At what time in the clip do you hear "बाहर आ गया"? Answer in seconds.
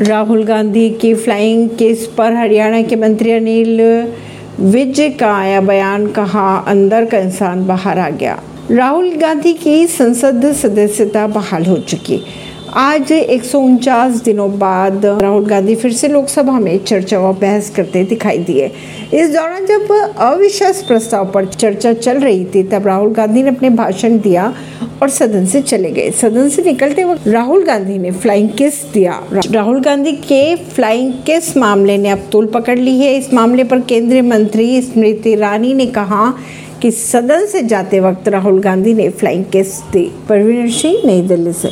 7.66-8.42